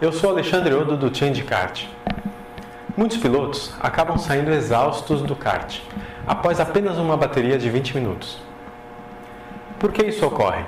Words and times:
Eu 0.00 0.12
sou 0.12 0.30
Alexandre 0.30 0.74
Odo 0.74 0.96
do 0.96 1.14
Change 1.14 1.42
Kart. 1.42 1.84
Muitos 2.96 3.16
pilotos 3.16 3.74
acabam 3.80 4.18
saindo 4.18 4.50
exaustos 4.50 5.22
do 5.22 5.34
kart 5.34 5.80
após 6.26 6.60
apenas 6.60 6.98
uma 6.98 7.16
bateria 7.16 7.58
de 7.58 7.70
20 7.70 7.94
minutos. 7.96 8.38
Por 9.78 9.92
que 9.92 10.02
isso 10.02 10.26
ocorre? 10.26 10.64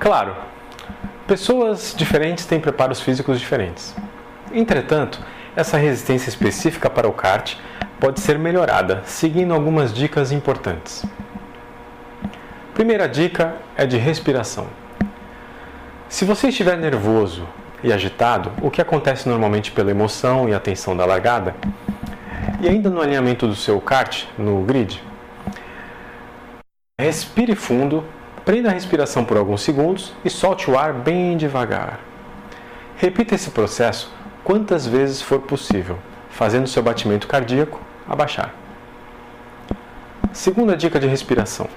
Claro, 0.00 0.34
pessoas 1.26 1.94
diferentes 1.96 2.46
têm 2.46 2.58
preparos 2.58 3.00
físicos 3.00 3.38
diferentes. 3.38 3.94
Entretanto, 4.52 5.20
essa 5.54 5.76
resistência 5.76 6.28
específica 6.28 6.88
para 6.88 7.08
o 7.08 7.12
kart 7.12 7.56
pode 8.00 8.20
ser 8.20 8.38
melhorada 8.38 9.02
seguindo 9.04 9.52
algumas 9.52 9.92
dicas 9.92 10.32
importantes. 10.32 11.04
Primeira 12.72 13.08
dica 13.08 13.56
é 13.76 13.84
de 13.84 13.96
respiração. 13.96 14.68
Se 16.08 16.24
você 16.24 16.48
estiver 16.48 16.78
nervoso 16.78 17.46
e 17.82 17.92
agitado, 17.92 18.52
o 18.62 18.70
que 18.70 18.80
acontece 18.80 19.28
normalmente 19.28 19.72
pela 19.72 19.90
emoção 19.90 20.48
e 20.48 20.54
a 20.54 20.60
tensão 20.60 20.96
da 20.96 21.04
largada, 21.04 21.54
e 22.60 22.68
ainda 22.68 22.88
no 22.88 23.00
alinhamento 23.00 23.46
do 23.46 23.54
seu 23.54 23.80
kart, 23.80 24.24
no 24.38 24.62
grid, 24.62 25.02
respire 26.98 27.54
fundo, 27.54 28.04
prenda 28.44 28.70
a 28.70 28.72
respiração 28.72 29.24
por 29.24 29.36
alguns 29.36 29.62
segundos 29.62 30.12
e 30.24 30.30
solte 30.30 30.70
o 30.70 30.78
ar 30.78 30.92
bem 30.92 31.36
devagar. 31.36 32.00
Repita 32.96 33.34
esse 33.34 33.50
processo 33.50 34.12
quantas 34.48 34.86
vezes 34.86 35.20
for 35.20 35.40
possível, 35.40 35.98
fazendo 36.30 36.66
seu 36.66 36.82
batimento 36.82 37.28
cardíaco 37.28 37.78
abaixar. 38.08 38.54
Segunda 40.32 40.74
dica 40.74 40.98
de 40.98 41.06
respiração. 41.06 41.68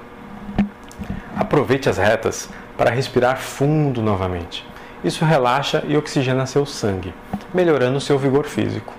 Aproveite 1.35 1.89
as 1.89 1.97
retas 1.97 2.47
para 2.77 2.89
respirar 2.89 3.35
fundo 3.39 4.01
novamente. 4.01 4.65
Isso 5.03 5.25
relaxa 5.25 5.83
e 5.85 5.97
oxigena 5.97 6.45
seu 6.45 6.65
sangue, 6.65 7.13
melhorando 7.53 7.99
seu 7.99 8.17
vigor 8.17 8.45
físico. 8.45 8.93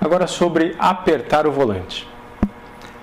Agora 0.00 0.26
sobre 0.26 0.74
apertar 0.78 1.46
o 1.46 1.52
volante. 1.52 2.08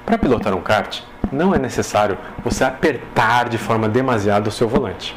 Para 0.04 0.18
pilotar 0.18 0.56
um 0.56 0.62
kart, 0.62 1.04
não 1.32 1.54
é 1.54 1.60
necessário 1.60 2.18
você 2.44 2.64
apertar 2.64 3.48
de 3.48 3.60
forma 3.60 3.88
demasiada 3.88 4.50
o 4.50 4.52
seu 4.52 4.68
volante. 4.68 5.16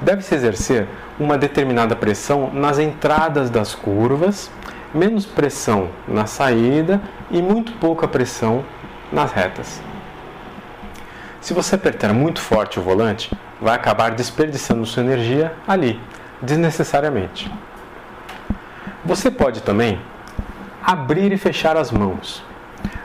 Deve-se 0.00 0.34
exercer 0.34 0.86
uma 1.18 1.36
determinada 1.36 1.96
pressão 1.96 2.50
nas 2.52 2.78
entradas 2.78 3.50
das 3.50 3.74
curvas, 3.74 4.50
menos 4.94 5.26
pressão 5.26 5.88
na 6.06 6.26
saída 6.26 7.00
e 7.30 7.42
muito 7.42 7.72
pouca 7.72 8.06
pressão 8.06 8.64
nas 9.12 9.32
retas. 9.32 9.80
Se 11.40 11.52
você 11.52 11.74
apertar 11.74 12.12
muito 12.12 12.40
forte 12.40 12.78
o 12.78 12.82
volante, 12.82 13.30
vai 13.60 13.74
acabar 13.74 14.10
desperdiçando 14.12 14.86
sua 14.86 15.02
energia 15.02 15.52
ali, 15.66 16.00
desnecessariamente. 16.40 17.50
Você 19.04 19.30
pode 19.30 19.62
também 19.62 20.00
abrir 20.82 21.32
e 21.32 21.36
fechar 21.36 21.76
as 21.76 21.90
mãos. 21.90 22.44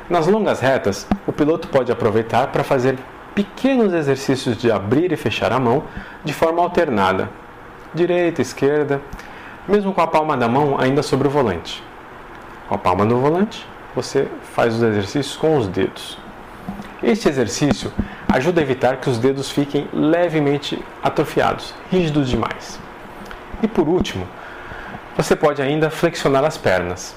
Nas 0.09 0.27
longas 0.27 0.59
retas, 0.59 1.07
o 1.25 1.31
piloto 1.31 1.67
pode 1.67 1.91
aproveitar 1.91 2.47
para 2.47 2.63
fazer 2.63 2.97
pequenos 3.35 3.93
exercícios 3.93 4.57
de 4.57 4.71
abrir 4.71 5.11
e 5.11 5.17
fechar 5.17 5.51
a 5.51 5.59
mão 5.59 5.83
de 6.23 6.33
forma 6.33 6.61
alternada, 6.61 7.29
direita, 7.93 8.41
esquerda, 8.41 9.01
mesmo 9.67 9.93
com 9.93 10.01
a 10.01 10.07
palma 10.07 10.35
da 10.37 10.47
mão 10.47 10.79
ainda 10.79 11.01
sobre 11.01 11.27
o 11.27 11.31
volante. 11.31 11.83
Com 12.67 12.75
a 12.75 12.77
palma 12.77 13.05
do 13.05 13.17
volante, 13.19 13.65
você 13.95 14.27
faz 14.53 14.75
os 14.75 14.83
exercícios 14.83 15.35
com 15.35 15.57
os 15.57 15.67
dedos. 15.67 16.17
Este 17.01 17.27
exercício 17.27 17.91
ajuda 18.31 18.61
a 18.61 18.63
evitar 18.63 18.97
que 18.97 19.09
os 19.09 19.19
dedos 19.19 19.51
fiquem 19.51 19.87
levemente 19.93 20.83
atrofiados, 21.03 21.73
rígidos 21.91 22.29
demais. 22.29 22.79
E 23.61 23.67
por 23.67 23.87
último, 23.87 24.27
você 25.15 25.35
pode 25.35 25.61
ainda 25.61 25.89
flexionar 25.89 26.43
as 26.43 26.57
pernas. 26.57 27.15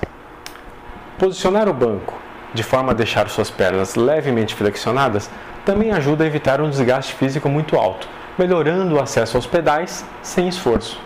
Posicionar 1.19 1.69
o 1.69 1.73
banco 1.73 2.15
de 2.53 2.63
forma 2.63 2.93
a 2.93 2.95
deixar 2.95 3.29
suas 3.29 3.51
pernas 3.51 3.95
levemente 3.95 4.55
flexionadas 4.55 5.31
também 5.67 5.91
ajuda 5.91 6.23
a 6.23 6.27
evitar 6.29 6.61
um 6.61 6.71
desgaste 6.71 7.13
físico 7.13 7.49
muito 7.49 7.77
alto, 7.77 8.09
melhorando 8.39 8.95
o 8.95 9.03
acesso 9.03 9.37
aos 9.37 9.47
pedais 9.47 10.07
sem 10.23 10.47
esforço. 10.47 10.99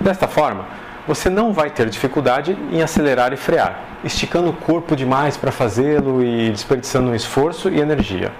Desta 0.00 0.26
forma, 0.26 0.64
você 1.06 1.28
não 1.28 1.52
vai 1.52 1.68
ter 1.68 1.90
dificuldade 1.90 2.56
em 2.72 2.82
acelerar 2.82 3.34
e 3.34 3.36
frear, 3.36 3.80
esticando 4.02 4.48
o 4.48 4.54
corpo 4.54 4.96
demais 4.96 5.36
para 5.36 5.52
fazê-lo 5.52 6.24
e 6.24 6.50
desperdiçando 6.50 7.14
esforço 7.14 7.68
e 7.68 7.78
energia. 7.78 8.32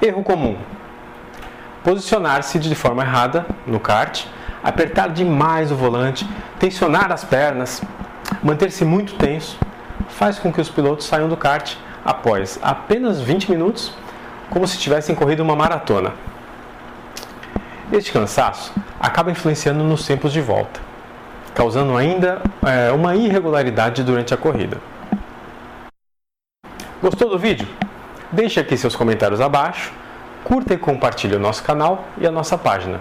Erro 0.00 0.22
comum: 0.22 0.56
posicionar-se 1.82 2.60
de 2.60 2.74
forma 2.76 3.02
errada 3.02 3.44
no 3.66 3.80
kart, 3.80 4.24
apertar 4.62 5.08
demais 5.08 5.72
o 5.72 5.74
volante, 5.74 6.24
tensionar 6.60 7.10
as 7.10 7.24
pernas, 7.24 7.82
manter-se 8.40 8.84
muito 8.84 9.14
tenso, 9.14 9.58
faz 10.08 10.38
com 10.38 10.52
que 10.52 10.60
os 10.60 10.68
pilotos 10.68 11.06
saiam 11.06 11.28
do 11.28 11.36
kart 11.36 11.74
após 12.04 12.58
apenas 12.62 13.20
20 13.20 13.50
minutos, 13.50 13.92
como 14.50 14.66
se 14.66 14.78
tivessem 14.78 15.14
corrido 15.14 15.40
uma 15.40 15.56
maratona. 15.56 16.12
Este 17.92 18.12
cansaço 18.12 18.72
acaba 18.98 19.30
influenciando 19.30 19.84
nos 19.84 20.06
tempos 20.06 20.32
de 20.32 20.40
volta, 20.40 20.80
causando 21.54 21.96
ainda 21.96 22.40
é, 22.64 22.90
uma 22.92 23.14
irregularidade 23.14 24.02
durante 24.02 24.34
a 24.34 24.36
corrida. 24.36 24.78
Gostou 27.00 27.28
do 27.28 27.38
vídeo? 27.38 27.68
Deixe 28.32 28.58
aqui 28.58 28.76
seus 28.76 28.96
comentários 28.96 29.40
abaixo, 29.40 29.92
curta 30.42 30.74
e 30.74 30.78
compartilhe 30.78 31.36
o 31.36 31.40
nosso 31.40 31.62
canal 31.62 32.04
e 32.18 32.26
a 32.26 32.30
nossa 32.30 32.58
página. 32.58 33.00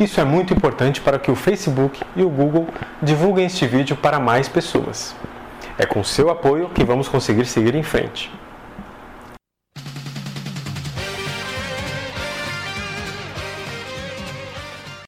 Isso 0.00 0.18
é 0.18 0.24
muito 0.24 0.54
importante 0.54 0.98
para 0.98 1.18
que 1.18 1.30
o 1.30 1.36
Facebook 1.36 2.02
e 2.16 2.22
o 2.22 2.30
Google 2.30 2.66
divulguem 3.02 3.44
este 3.44 3.66
vídeo 3.66 3.94
para 3.94 4.18
mais 4.18 4.48
pessoas. 4.48 5.14
É 5.76 5.84
com 5.84 6.02
seu 6.02 6.30
apoio 6.30 6.70
que 6.70 6.82
vamos 6.82 7.06
conseguir 7.06 7.44
seguir 7.44 7.74
em 7.74 7.82
frente. 7.82 8.32